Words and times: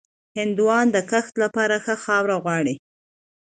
هندوانه 0.37 0.91
د 0.95 0.97
کښت 1.09 1.33
لپاره 1.43 1.75
ښه 1.85 1.95
خاوره 2.03 2.35
غواړي. 2.43 2.75